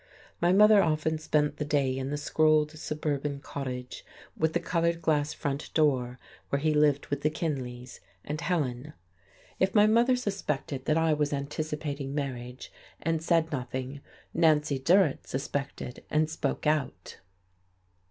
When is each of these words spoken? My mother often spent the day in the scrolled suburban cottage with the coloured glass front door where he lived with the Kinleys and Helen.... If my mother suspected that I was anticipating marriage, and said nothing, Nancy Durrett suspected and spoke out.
My 0.41 0.51
mother 0.51 0.81
often 0.81 1.19
spent 1.19 1.57
the 1.57 1.63
day 1.63 1.95
in 1.95 2.09
the 2.09 2.17
scrolled 2.17 2.71
suburban 2.71 3.39
cottage 3.39 4.03
with 4.35 4.53
the 4.53 4.59
coloured 4.59 4.99
glass 4.99 5.31
front 5.31 5.71
door 5.75 6.17
where 6.49 6.57
he 6.59 6.73
lived 6.73 7.05
with 7.09 7.21
the 7.21 7.29
Kinleys 7.29 7.99
and 8.25 8.41
Helen.... 8.41 8.93
If 9.59 9.75
my 9.75 9.85
mother 9.85 10.15
suspected 10.15 10.85
that 10.85 10.97
I 10.97 11.13
was 11.13 11.31
anticipating 11.31 12.15
marriage, 12.15 12.71
and 12.99 13.21
said 13.21 13.51
nothing, 13.51 14.01
Nancy 14.33 14.79
Durrett 14.79 15.27
suspected 15.27 16.03
and 16.09 16.31
spoke 16.31 16.65
out. 16.65 17.19